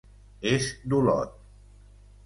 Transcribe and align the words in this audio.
És 0.53 0.71
d'Olot. 0.95 1.39